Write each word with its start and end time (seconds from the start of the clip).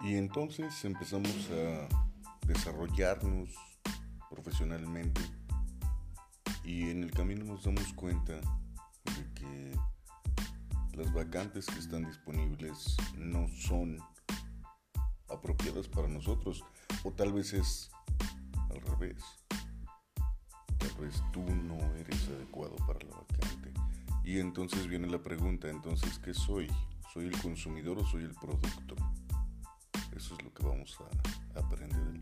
Y 0.00 0.14
entonces 0.14 0.84
empezamos 0.84 1.50
a 1.50 2.46
desarrollarnos 2.46 3.50
profesionalmente 4.30 5.20
y 6.62 6.90
en 6.90 7.02
el 7.02 7.10
camino 7.10 7.44
nos 7.44 7.64
damos 7.64 7.92
cuenta 7.94 8.34
de 8.34 9.34
que 9.34 9.76
las 10.92 11.12
vacantes 11.12 11.66
que 11.66 11.78
están 11.78 12.04
disponibles 12.04 12.96
no 13.16 13.48
son 13.48 13.98
apropiadas 15.28 15.88
para 15.88 16.08
nosotros 16.08 16.64
o 17.02 17.12
tal 17.12 17.32
vez 17.32 17.52
es 17.52 17.90
al 18.70 18.80
revés. 18.80 19.22
Tal 20.78 20.94
vez 21.00 21.22
tú 21.32 21.42
no 21.42 21.76
eres 21.96 22.28
adecuado 22.28 22.76
para 22.86 23.00
la 23.00 23.16
vacante. 23.16 23.72
Y 24.22 24.38
entonces 24.38 24.86
viene 24.86 25.08
la 25.08 25.22
pregunta, 25.22 25.68
entonces, 25.68 26.18
¿qué 26.18 26.34
soy? 26.34 26.70
¿Soy 27.12 27.26
el 27.26 27.40
consumidor 27.40 27.98
o 27.98 28.06
soy 28.06 28.24
el 28.24 28.34
producto? 28.34 28.94
Vamos 30.78 30.98
a 31.54 31.58
aprender 31.58 32.17